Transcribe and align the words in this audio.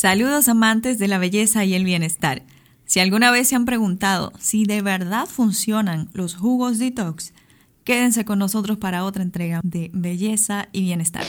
Saludos 0.00 0.46
amantes 0.46 1.00
de 1.00 1.08
la 1.08 1.18
belleza 1.18 1.64
y 1.64 1.74
el 1.74 1.82
bienestar. 1.82 2.44
Si 2.84 3.00
alguna 3.00 3.32
vez 3.32 3.48
se 3.48 3.56
han 3.56 3.64
preguntado 3.64 4.32
si 4.38 4.64
de 4.64 4.80
verdad 4.80 5.26
funcionan 5.26 6.08
los 6.12 6.36
jugos 6.36 6.78
detox, 6.78 7.32
quédense 7.82 8.24
con 8.24 8.38
nosotros 8.38 8.78
para 8.78 9.02
otra 9.02 9.24
entrega 9.24 9.60
de 9.64 9.90
belleza 9.92 10.68
y 10.70 10.82
bienestar. 10.82 11.24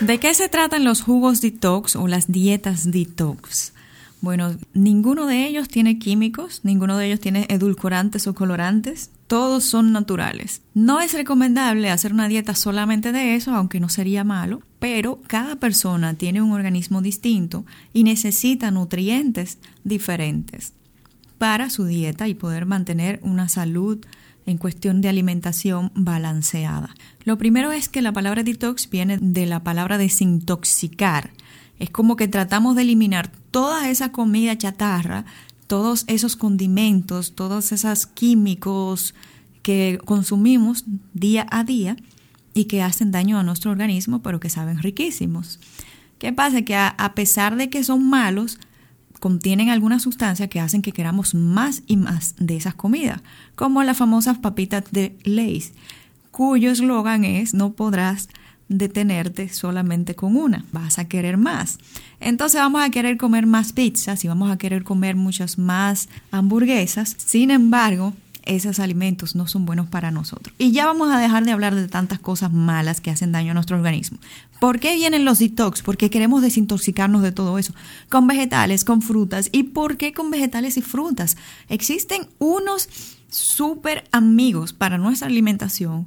¿De 0.00 0.18
qué 0.18 0.32
se 0.32 0.48
tratan 0.48 0.84
los 0.84 1.02
jugos 1.02 1.42
detox 1.42 1.94
o 1.96 2.08
las 2.08 2.32
dietas 2.32 2.90
detox? 2.90 3.71
Bueno, 4.22 4.56
ninguno 4.72 5.26
de 5.26 5.48
ellos 5.48 5.66
tiene 5.66 5.98
químicos, 5.98 6.60
ninguno 6.62 6.96
de 6.96 7.06
ellos 7.06 7.18
tiene 7.18 7.44
edulcorantes 7.48 8.28
o 8.28 8.34
colorantes, 8.34 9.10
todos 9.26 9.64
son 9.64 9.90
naturales. 9.90 10.62
No 10.74 11.00
es 11.00 11.12
recomendable 11.12 11.90
hacer 11.90 12.12
una 12.12 12.28
dieta 12.28 12.54
solamente 12.54 13.10
de 13.10 13.34
eso, 13.34 13.52
aunque 13.52 13.80
no 13.80 13.88
sería 13.88 14.22
malo, 14.22 14.62
pero 14.78 15.20
cada 15.26 15.56
persona 15.56 16.14
tiene 16.14 16.40
un 16.40 16.52
organismo 16.52 17.02
distinto 17.02 17.66
y 17.92 18.04
necesita 18.04 18.70
nutrientes 18.70 19.58
diferentes 19.82 20.72
para 21.38 21.68
su 21.68 21.84
dieta 21.84 22.28
y 22.28 22.34
poder 22.34 22.64
mantener 22.64 23.18
una 23.24 23.48
salud 23.48 23.98
en 24.46 24.56
cuestión 24.56 25.00
de 25.00 25.08
alimentación 25.08 25.90
balanceada. 25.96 26.94
Lo 27.24 27.38
primero 27.38 27.72
es 27.72 27.88
que 27.88 28.02
la 28.02 28.12
palabra 28.12 28.44
detox 28.44 28.88
viene 28.88 29.18
de 29.18 29.46
la 29.46 29.64
palabra 29.64 29.98
desintoxicar, 29.98 31.32
es 31.80 31.90
como 31.90 32.14
que 32.14 32.28
tratamos 32.28 32.76
de 32.76 32.82
eliminar 32.82 33.32
toda 33.52 33.88
esa 33.88 34.10
comida 34.10 34.58
chatarra, 34.58 35.24
todos 35.68 36.04
esos 36.08 36.34
condimentos, 36.34 37.34
todos 37.36 37.70
esos 37.70 38.06
químicos 38.06 39.14
que 39.62 40.00
consumimos 40.04 40.84
día 41.14 41.46
a 41.50 41.62
día 41.62 41.96
y 42.54 42.64
que 42.64 42.82
hacen 42.82 43.12
daño 43.12 43.38
a 43.38 43.44
nuestro 43.44 43.70
organismo, 43.70 44.22
pero 44.22 44.40
que 44.40 44.50
saben 44.50 44.78
riquísimos. 44.82 45.60
¿Qué 46.18 46.32
pasa? 46.32 46.62
Que 46.62 46.74
a, 46.74 47.12
pesar 47.14 47.56
de 47.56 47.70
que 47.70 47.84
son 47.84 48.08
malos, 48.08 48.58
contienen 49.20 49.70
algunas 49.70 50.02
sustancias 50.02 50.48
que 50.48 50.60
hacen 50.60 50.82
que 50.82 50.92
queramos 50.92 51.34
más 51.34 51.82
y 51.86 51.96
más 51.96 52.34
de 52.38 52.56
esas 52.56 52.74
comidas, 52.74 53.22
como 53.54 53.82
las 53.82 53.96
famosas 53.96 54.38
papitas 54.38 54.84
de 54.90 55.16
Lay's, 55.24 55.72
cuyo 56.30 56.70
eslogan 56.70 57.24
es 57.24 57.54
no 57.54 57.72
podrás 57.72 58.28
detenerte 58.68 59.48
solamente 59.48 60.14
con 60.14 60.36
una, 60.36 60.64
vas 60.72 60.98
a 60.98 61.06
querer 61.06 61.36
más. 61.36 61.78
Entonces 62.20 62.60
vamos 62.60 62.82
a 62.82 62.90
querer 62.90 63.16
comer 63.16 63.46
más 63.46 63.72
pizzas 63.72 64.24
y 64.24 64.28
vamos 64.28 64.50
a 64.50 64.58
querer 64.58 64.84
comer 64.84 65.16
muchas 65.16 65.58
más 65.58 66.08
hamburguesas. 66.30 67.14
Sin 67.18 67.50
embargo, 67.50 68.14
esos 68.44 68.80
alimentos 68.80 69.34
no 69.34 69.46
son 69.46 69.64
buenos 69.64 69.88
para 69.88 70.10
nosotros. 70.10 70.54
Y 70.58 70.72
ya 70.72 70.86
vamos 70.86 71.10
a 71.10 71.18
dejar 71.18 71.44
de 71.44 71.52
hablar 71.52 71.74
de 71.74 71.88
tantas 71.88 72.18
cosas 72.18 72.52
malas 72.52 73.00
que 73.00 73.10
hacen 73.10 73.32
daño 73.32 73.52
a 73.52 73.54
nuestro 73.54 73.76
organismo. 73.76 74.18
¿Por 74.60 74.80
qué 74.80 74.94
vienen 74.94 75.24
los 75.24 75.38
detox? 75.38 75.82
Porque 75.82 76.10
queremos 76.10 76.42
desintoxicarnos 76.42 77.22
de 77.22 77.32
todo 77.32 77.58
eso. 77.58 77.74
Con 78.08 78.26
vegetales, 78.26 78.84
con 78.84 79.02
frutas. 79.02 79.48
¿Y 79.52 79.64
por 79.64 79.96
qué 79.96 80.12
con 80.12 80.30
vegetales 80.30 80.76
y 80.76 80.82
frutas? 80.82 81.36
Existen 81.68 82.26
unos 82.38 82.88
súper 83.28 84.04
amigos 84.12 84.72
para 84.72 84.98
nuestra 84.98 85.28
alimentación 85.28 86.06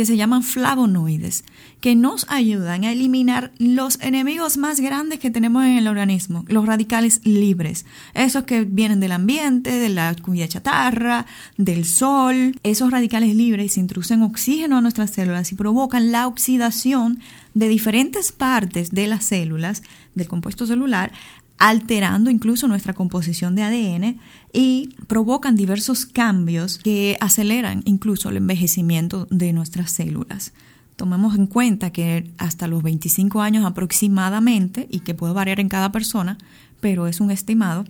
que 0.00 0.06
se 0.06 0.16
llaman 0.16 0.42
flavonoides, 0.42 1.44
que 1.82 1.94
nos 1.94 2.24
ayudan 2.30 2.84
a 2.84 2.92
eliminar 2.92 3.52
los 3.58 4.00
enemigos 4.00 4.56
más 4.56 4.80
grandes 4.80 5.18
que 5.18 5.30
tenemos 5.30 5.62
en 5.62 5.76
el 5.76 5.88
organismo, 5.88 6.42
los 6.48 6.64
radicales 6.64 7.20
libres, 7.24 7.84
esos 8.14 8.44
que 8.44 8.64
vienen 8.64 9.00
del 9.00 9.12
ambiente, 9.12 9.70
de 9.70 9.90
la 9.90 10.14
comida 10.14 10.48
chatarra, 10.48 11.26
del 11.58 11.84
sol. 11.84 12.58
Esos 12.62 12.90
radicales 12.90 13.36
libres 13.36 13.76
introducen 13.76 14.22
oxígeno 14.22 14.78
a 14.78 14.80
nuestras 14.80 15.10
células 15.10 15.52
y 15.52 15.54
provocan 15.54 16.10
la 16.10 16.28
oxidación 16.28 17.20
de 17.52 17.68
diferentes 17.68 18.32
partes 18.32 18.92
de 18.92 19.06
las 19.06 19.24
células, 19.24 19.82
del 20.14 20.28
compuesto 20.28 20.64
celular, 20.64 21.12
alterando 21.60 22.30
incluso 22.30 22.66
nuestra 22.68 22.94
composición 22.94 23.54
de 23.54 23.62
ADN 23.62 24.18
y 24.50 24.96
provocan 25.06 25.56
diversos 25.56 26.06
cambios 26.06 26.78
que 26.78 27.18
aceleran 27.20 27.82
incluso 27.84 28.30
el 28.30 28.38
envejecimiento 28.38 29.28
de 29.30 29.52
nuestras 29.52 29.90
células. 29.90 30.54
Tomemos 30.96 31.36
en 31.36 31.46
cuenta 31.46 31.90
que 31.90 32.30
hasta 32.38 32.66
los 32.66 32.82
25 32.82 33.42
años 33.42 33.66
aproximadamente, 33.66 34.88
y 34.90 35.00
que 35.00 35.14
puede 35.14 35.34
variar 35.34 35.60
en 35.60 35.68
cada 35.68 35.92
persona, 35.92 36.38
pero 36.80 37.06
es 37.06 37.20
un 37.20 37.30
estimado, 37.30 37.84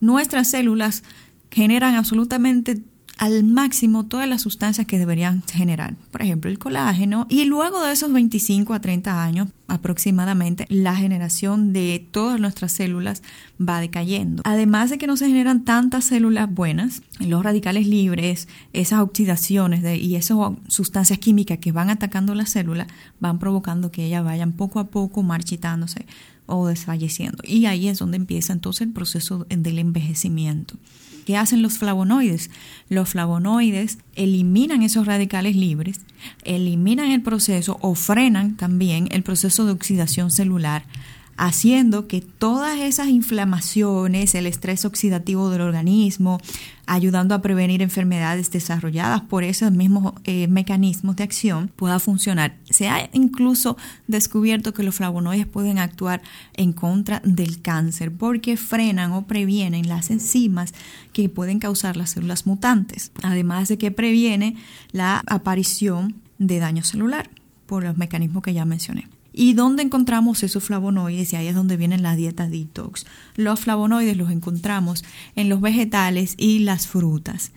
nuestras 0.00 0.50
células 0.50 1.04
generan 1.48 1.94
absolutamente 1.94 2.82
al 3.18 3.44
máximo 3.44 4.06
todas 4.06 4.28
las 4.28 4.42
sustancias 4.42 4.86
que 4.88 4.98
deberían 4.98 5.44
generar, 5.44 5.94
por 6.10 6.22
ejemplo 6.22 6.50
el 6.50 6.58
colágeno, 6.58 7.28
y 7.28 7.44
luego 7.44 7.84
de 7.84 7.92
esos 7.92 8.12
25 8.12 8.74
a 8.74 8.80
30 8.80 9.22
años 9.22 9.48
aproximadamente, 9.68 10.66
la 10.68 10.94
generación 10.94 11.72
de 11.72 12.06
todas 12.10 12.38
nuestras 12.40 12.72
células 12.72 13.22
va 13.60 13.80
decayendo. 13.80 14.42
Además 14.44 14.90
de 14.90 14.98
que 14.98 15.06
no 15.06 15.16
se 15.16 15.28
generan 15.28 15.64
tantas 15.64 16.04
células 16.04 16.52
buenas, 16.52 17.02
los 17.20 17.42
radicales 17.42 17.86
libres, 17.86 18.48
esas 18.72 19.00
oxidaciones 19.00 19.82
y 20.00 20.16
esas 20.16 20.38
sustancias 20.68 21.18
químicas 21.18 21.58
que 21.58 21.72
van 21.72 21.90
atacando 21.90 22.34
la 22.34 22.46
célula 22.46 22.86
van 23.20 23.38
provocando 23.38 23.90
que 23.90 24.04
ellas 24.06 24.24
vayan 24.24 24.52
poco 24.52 24.80
a 24.80 24.88
poco 24.88 25.22
marchitándose 25.22 26.06
o 26.46 26.66
desfalleciendo. 26.66 27.42
Y 27.46 27.66
ahí 27.66 27.88
es 27.88 27.98
donde 27.98 28.16
empieza 28.16 28.52
entonces 28.52 28.86
el 28.86 28.92
proceso 28.92 29.46
del 29.48 29.78
envejecimiento. 29.78 30.76
¿Qué 31.24 31.36
hacen 31.36 31.62
los 31.62 31.78
flavonoides? 31.78 32.50
Los 32.88 33.10
flavonoides 33.10 33.98
eliminan 34.16 34.82
esos 34.82 35.06
radicales 35.06 35.54
libres, 35.54 36.00
eliminan 36.44 37.10
el 37.10 37.22
proceso 37.22 37.78
o 37.80 37.94
frenan 37.94 38.56
también 38.56 39.08
el 39.12 39.22
proceso 39.22 39.61
de 39.66 39.72
oxidación 39.72 40.30
celular 40.30 40.84
haciendo 41.36 42.06
que 42.08 42.20
todas 42.20 42.78
esas 42.78 43.08
inflamaciones, 43.08 44.34
el 44.34 44.46
estrés 44.46 44.84
oxidativo 44.84 45.50
del 45.50 45.62
organismo, 45.62 46.40
ayudando 46.86 47.34
a 47.34 47.42
prevenir 47.42 47.80
enfermedades 47.80 48.50
desarrolladas 48.50 49.22
por 49.22 49.42
esos 49.42 49.72
mismos 49.72 50.14
eh, 50.24 50.46
mecanismos 50.48 51.16
de 51.16 51.24
acción, 51.24 51.68
pueda 51.74 51.98
funcionar. 51.98 52.56
Se 52.68 52.88
ha 52.88 53.08
incluso 53.12 53.76
descubierto 54.06 54.74
que 54.74 54.82
los 54.82 54.94
flavonoides 54.94 55.46
pueden 55.46 55.78
actuar 55.78 56.22
en 56.54 56.72
contra 56.72 57.20
del 57.24 57.62
cáncer 57.62 58.12
porque 58.12 58.56
frenan 58.56 59.12
o 59.12 59.26
previenen 59.26 59.88
las 59.88 60.10
enzimas 60.10 60.74
que 61.12 61.28
pueden 61.28 61.58
causar 61.58 61.96
las 61.96 62.10
células 62.10 62.46
mutantes, 62.46 63.10
además 63.22 63.68
de 63.68 63.78
que 63.78 63.90
previene 63.90 64.56
la 64.92 65.22
aparición 65.26 66.16
de 66.38 66.58
daño 66.58 66.84
celular 66.84 67.30
por 67.66 67.84
los 67.84 67.96
mecanismos 67.96 68.42
que 68.42 68.54
ya 68.54 68.64
mencioné. 68.64 69.08
¿Y 69.32 69.54
dónde 69.54 69.82
encontramos 69.82 70.42
esos 70.42 70.64
flavonoides? 70.64 71.32
Y 71.32 71.36
ahí 71.36 71.46
es 71.48 71.54
donde 71.54 71.76
vienen 71.76 72.02
las 72.02 72.16
dietas 72.16 72.50
detox. 72.50 73.06
Los 73.36 73.60
flavonoides 73.60 74.16
los 74.16 74.30
encontramos 74.30 75.04
en 75.36 75.48
los 75.48 75.60
vegetales 75.60 76.34
y 76.36 76.60
las 76.60 76.86
frutas. 76.86 77.52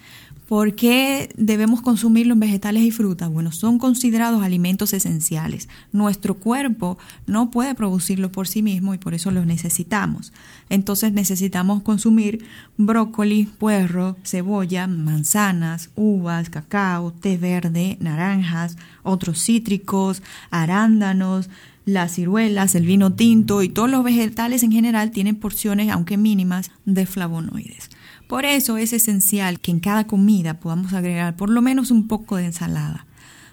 ¿Por 0.47 0.75
qué 0.75 1.33
debemos 1.37 1.81
consumir 1.81 2.27
los 2.27 2.37
vegetales 2.37 2.83
y 2.83 2.91
frutas? 2.91 3.31
Bueno, 3.31 3.51
son 3.51 3.79
considerados 3.79 4.43
alimentos 4.43 4.93
esenciales. 4.93 5.67
Nuestro 5.91 6.35
cuerpo 6.35 6.99
no 7.25 7.49
puede 7.49 7.73
producirlo 7.73 8.31
por 8.31 8.47
sí 8.47 8.61
mismo 8.61 8.93
y 8.93 8.99
por 8.99 9.15
eso 9.15 9.31
los 9.31 9.47
necesitamos. 9.47 10.33
Entonces 10.69 11.13
necesitamos 11.13 11.81
consumir 11.81 12.45
brócoli, 12.77 13.45
puerro, 13.45 14.17
cebolla, 14.23 14.85
manzanas, 14.85 15.89
uvas, 15.95 16.51
cacao, 16.51 17.11
té 17.11 17.37
verde, 17.37 17.97
naranjas, 17.99 18.77
otros 19.01 19.43
cítricos, 19.43 20.21
arándanos, 20.51 21.49
las 21.85 22.13
ciruelas, 22.13 22.75
el 22.75 22.85
vino 22.85 23.13
tinto 23.13 23.63
y 23.63 23.69
todos 23.69 23.89
los 23.89 24.03
vegetales 24.03 24.61
en 24.61 24.71
general 24.71 25.09
tienen 25.09 25.35
porciones, 25.37 25.89
aunque 25.89 26.17
mínimas, 26.17 26.69
de 26.85 27.07
flavonoides. 27.07 27.89
Por 28.27 28.45
eso 28.45 28.77
es 28.77 28.91
esencial 28.91 29.59
que 29.59 29.71
en 29.71 29.79
cada 29.79 30.07
comida 30.07 30.59
podamos 30.59 30.93
agregar 30.93 31.35
por 31.35 31.49
lo 31.49 31.61
menos 31.61 31.91
un 31.91 32.07
poco 32.07 32.37
de 32.37 32.45
ensalada, 32.45 33.05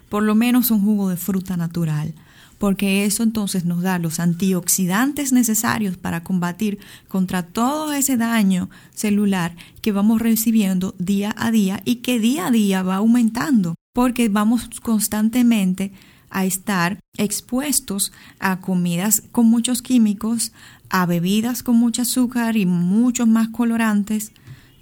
por 0.09 0.23
lo 0.23 0.33
menos 0.35 0.71
un 0.71 0.81
jugo 0.81 1.09
de 1.09 1.17
fruta 1.17 1.57
natural, 1.57 2.15
porque 2.57 3.05
eso 3.05 3.23
entonces 3.23 3.65
nos 3.65 3.81
da 3.81 3.99
los 3.99 4.19
antioxidantes 4.19 5.31
necesarios 5.31 5.97
para 5.97 6.23
combatir 6.23 6.79
contra 7.07 7.43
todo 7.43 7.93
ese 7.93 8.17
daño 8.17 8.69
celular 8.95 9.55
que 9.81 9.91
vamos 9.91 10.21
recibiendo 10.21 10.95
día 10.97 11.35
a 11.37 11.51
día 11.51 11.81
y 11.85 11.97
que 11.97 12.19
día 12.19 12.47
a 12.47 12.51
día 12.51 12.81
va 12.81 12.95
aumentando, 12.95 13.75
porque 13.93 14.29
vamos 14.29 14.69
constantemente 14.81 15.91
a 16.31 16.45
estar 16.45 16.99
expuestos 17.17 18.11
a 18.39 18.59
comidas 18.59 19.21
con 19.31 19.45
muchos 19.45 19.83
químicos, 19.83 20.51
a 20.89 21.05
bebidas 21.05 21.61
con 21.61 21.75
mucho 21.75 22.01
azúcar 22.01 22.57
y 22.57 22.65
muchos 22.65 23.27
más 23.27 23.49
colorantes, 23.49 24.31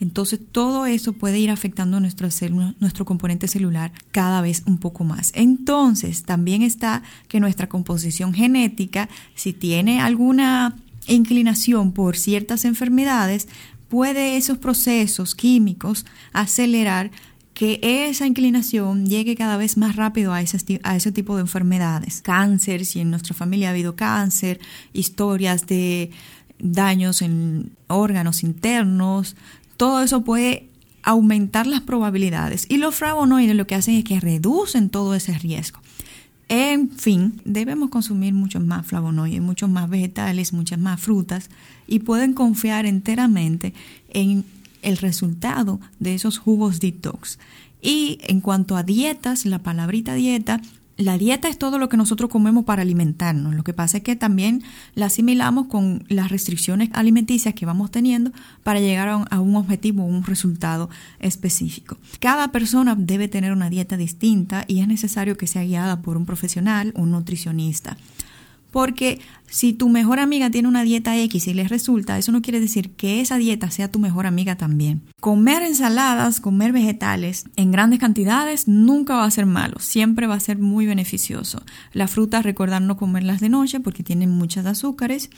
entonces 0.02 0.40
todo 0.52 0.88
eso 0.88 1.14
puede 1.14 1.40
ir 1.40 1.52
afectando 1.52 2.00
nuestro, 2.00 2.28
nuestro 2.80 3.06
componente 3.06 3.48
celular 3.48 3.92
cada 4.10 4.42
vez 4.42 4.64
un 4.66 4.80
poco 4.80 5.04
más. 5.04 5.32
Entonces 5.36 6.24
también 6.24 6.64
está 6.64 7.04
que 7.28 7.40
nuestra 7.40 7.70
composición 7.70 8.34
genética, 8.34 9.10
si 9.36 9.54
tiene 9.54 10.02
alguna 10.02 10.76
inclinación 11.08 11.92
por 11.92 12.18
ciertas 12.18 12.66
enfermedades, 12.66 13.48
puede 13.90 14.38
esos 14.38 14.58
procesos 14.58 15.36
químicos 15.36 16.08
acelerar 16.34 17.12
que 17.54 17.80
esa 17.84 18.26
inclinación 18.26 19.06
llegue 19.06 19.36
cada 19.36 19.56
vez 19.56 19.78
más 19.78 19.98
rápido 19.98 20.34
a 20.34 20.38
a 20.38 20.96
ese 20.96 21.12
tipo 21.12 21.36
de 21.36 21.42
enfermedades. 21.42 22.24
Cáncer, 22.24 22.86
si 22.86 23.02
en 23.02 23.12
nuestra 23.12 23.36
familia 23.36 23.68
ha 23.68 23.72
habido 23.72 23.96
cáncer, 23.96 24.60
historias 24.94 25.68
de 25.68 26.10
daños 26.58 27.22
en 27.22 27.72
órganos 27.88 28.44
internos, 28.44 29.36
todo 29.82 30.04
eso 30.04 30.24
puede 30.24 30.70
aumentar 31.02 31.66
las 31.66 31.82
probabilidades. 31.82 32.68
Y 32.70 32.78
los 32.78 32.94
flavonoides 32.94 33.56
lo 33.56 33.66
que 33.66 33.74
hacen 33.74 33.96
es 33.96 34.04
que 34.04 34.20
reducen 34.20 34.92
todo 34.92 35.16
ese 35.16 35.36
riesgo. 35.40 35.80
En 36.50 36.92
fin, 36.92 37.42
debemos 37.46 37.90
consumir 37.90 38.36
muchos 38.36 38.64
más 38.64 38.86
flavonoides, 38.86 39.42
muchos 39.42 39.72
más 39.72 39.90
vegetales, 39.90 40.54
muchas 40.54 40.78
más 40.78 41.02
frutas 41.02 41.50
y 41.88 41.98
pueden 41.98 42.34
confiar 42.34 42.86
enteramente 42.86 43.74
en 44.10 44.46
el 44.84 44.98
resultado 44.98 45.80
de 45.98 46.14
esos 46.14 46.38
jugos 46.38 46.80
detox. 46.80 47.40
Y 47.82 48.20
en 48.28 48.40
cuanto 48.40 48.78
a 48.78 48.84
dietas, 48.84 49.48
la 49.48 49.64
palabrita 49.64 50.14
dieta 50.14 50.62
la 51.02 51.18
dieta 51.18 51.48
es 51.48 51.58
todo 51.58 51.78
lo 51.78 51.90
que 51.90 51.98
nosotros 51.98 52.30
comemos 52.30 52.66
para 52.66 52.82
alimentarnos. 52.82 53.56
Lo 53.56 53.64
que 53.64 53.74
pasa 53.74 53.98
es 53.98 54.04
que 54.04 54.16
también 54.16 54.64
la 54.96 55.08
asimilamos 55.08 55.68
con 55.68 56.04
las 56.08 56.30
restricciones 56.30 56.90
alimenticias 56.94 57.54
que 57.54 57.66
vamos 57.66 57.92
teniendo 57.92 58.32
para 58.64 58.80
llegar 58.80 59.10
a 59.10 59.18
un, 59.18 59.26
a 59.30 59.40
un 59.40 59.56
objetivo, 59.56 60.04
un 60.04 60.24
resultado 60.24 60.90
específico. 61.20 61.98
Cada 62.20 62.52
persona 62.52 62.96
debe 62.96 63.28
tener 63.28 63.52
una 63.52 63.70
dieta 63.70 63.98
distinta 63.98 64.66
y 64.68 64.80
es 64.80 64.88
necesario 64.88 65.38
que 65.38 65.48
sea 65.48 65.64
guiada 65.64 66.02
por 66.02 66.18
un 66.18 66.26
profesional, 66.26 66.94
un 66.96 67.12
nutricionista. 67.12 67.98
Porque 68.72 69.20
si 69.50 69.74
tu 69.74 69.90
mejor 69.90 70.20
amiga 70.20 70.50
tiene 70.50 70.68
una 70.68 70.84
dieta 70.84 71.18
X 71.18 71.48
y 71.48 71.54
les 71.54 71.70
resulta, 71.70 72.18
eso 72.18 72.32
no 72.32 72.42
quiere 72.42 72.62
decir 72.62 72.92
que 72.92 73.20
esa 73.20 73.38
dieta 73.38 73.70
sea 73.70 73.92
tu 73.92 74.00
mejor 74.00 74.26
amiga 74.26 74.56
también. 74.56 75.02
Comer 75.20 75.62
ensaladas, 75.62 76.40
comer 76.40 76.72
vegetales 76.72 77.46
en 77.58 77.72
grandes 77.72 78.00
cantidades 78.00 78.68
nunca 78.68 79.18
va 79.18 79.26
a 79.26 79.32
ser 79.32 79.46
malo, 79.46 79.80
siempre 79.80 80.26
va 80.26 80.36
a 80.36 80.40
ser 80.40 80.58
muy 80.58 80.86
beneficioso. 80.86 81.64
Las 81.92 82.12
frutas, 82.12 82.44
recordar 82.44 82.82
no 82.82 82.96
comerlas 82.96 83.42
de 83.42 83.50
noche 83.50 83.82
porque 83.82 84.04
tienen 84.04 84.32
muchas 84.32 84.66
azúcares 84.66 85.30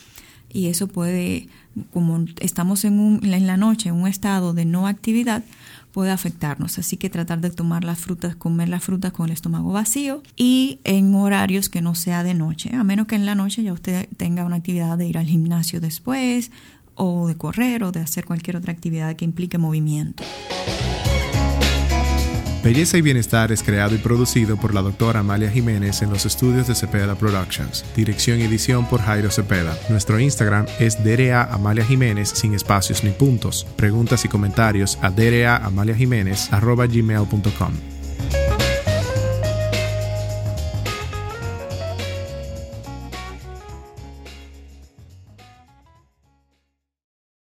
y 0.54 0.68
eso 0.68 0.88
puede, 0.88 1.50
como 1.92 2.26
estamos 2.40 2.86
en, 2.86 3.00
un, 3.00 3.26
en 3.26 3.48
la 3.48 3.58
noche 3.58 3.90
en 3.90 3.96
un 3.96 4.08
estado 4.08 4.54
de 4.54 4.66
no 4.66 4.88
actividad, 4.88 5.44
puede 5.94 6.12
afectarnos. 6.12 6.80
Así 6.80 6.98
que 6.98 7.10
tratar 7.10 7.40
de 7.40 7.52
tomar 7.52 7.86
las 7.86 8.00
frutas, 8.00 8.36
comer 8.36 8.68
las 8.68 8.84
frutas 8.84 9.14
con 9.14 9.28
el 9.28 9.32
estómago 9.32 9.72
vacío 9.72 10.24
y 10.36 10.80
en 10.84 11.16
horarios 11.16 11.70
que 11.70 11.82
no 11.82 11.96
sea 11.96 12.24
de 12.24 12.34
noche, 12.34 12.76
a 12.76 12.84
menos 12.84 13.08
que 13.08 13.16
en 13.16 13.26
la 13.26 13.36
noche 13.36 13.64
ya 13.64 13.72
usted 13.72 14.10
tenga 14.18 14.44
una 14.44 14.58
actividad 14.58 14.98
de 14.98 15.08
ir 15.08 15.18
al 15.18 15.28
gimnasio 15.28 15.80
después 15.80 16.52
o 16.96 17.28
de 17.28 17.36
correr 17.36 17.84
o 17.84 17.92
de 17.92 18.02
hacer 18.02 18.26
cualquier 18.26 18.58
otra 18.58 18.74
actividad 18.74 19.16
que 19.16 19.24
implique 19.24 19.58
movimiento. 19.58 20.24
Belleza 22.64 22.98
y 22.98 23.02
Bienestar 23.02 23.52
es 23.52 23.62
creado 23.62 23.94
y 23.94 23.98
producido 23.98 24.56
por 24.56 24.74
la 24.74 24.82
doctora 24.82 25.20
Amalia 25.20 25.52
Jiménez 25.52 26.02
en 26.02 26.10
los 26.10 26.26
estudios 26.26 26.66
de 26.68 26.76
Cepeda 26.76 27.14
Productions. 27.16 27.84
Dirección 27.94 28.40
y 28.40 28.44
edición 28.44 28.86
por 28.88 29.02
Jairo 29.02 29.30
Cepeda. 29.30 29.78
Nuestro 29.90 30.18
Instagram 30.18 30.66
es 30.80 31.04
DRA 31.04 31.44
Amalia 31.44 31.84
Jiménez 31.84 32.30
sin 32.30 32.54
espacios 32.54 33.04
ni 33.04 33.10
puntos. 33.10 33.68
Preguntas 33.76 34.24
y 34.24 34.30
comentarios 34.30 34.98
a 35.02 35.10
gmail.com 36.90 37.93